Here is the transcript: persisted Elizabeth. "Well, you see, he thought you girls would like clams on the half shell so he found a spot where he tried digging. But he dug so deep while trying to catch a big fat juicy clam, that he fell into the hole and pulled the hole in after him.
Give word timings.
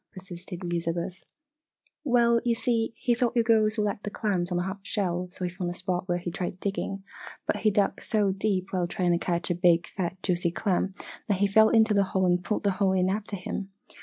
persisted 0.15 0.63
Elizabeth. 0.63 1.25
"Well, 2.03 2.41
you 2.43 2.55
see, 2.55 2.91
he 2.97 3.13
thought 3.13 3.35
you 3.35 3.43
girls 3.43 3.77
would 3.77 3.83
like 3.83 4.01
clams 4.01 4.49
on 4.51 4.57
the 4.57 4.63
half 4.63 4.79
shell 4.81 5.29
so 5.29 5.43
he 5.43 5.49
found 5.51 5.69
a 5.69 5.75
spot 5.75 6.07
where 6.07 6.17
he 6.17 6.31
tried 6.31 6.59
digging. 6.59 7.03
But 7.45 7.57
he 7.57 7.69
dug 7.69 8.01
so 8.01 8.31
deep 8.31 8.69
while 8.71 8.87
trying 8.87 9.11
to 9.11 9.19
catch 9.19 9.51
a 9.51 9.53
big 9.53 9.85
fat 9.89 10.17
juicy 10.23 10.49
clam, 10.49 10.93
that 11.27 11.37
he 11.37 11.45
fell 11.45 11.69
into 11.69 11.93
the 11.93 12.03
hole 12.17 12.25
and 12.25 12.43
pulled 12.43 12.63
the 12.63 12.71
hole 12.71 12.93
in 12.93 13.09
after 13.11 13.35
him. 13.35 13.69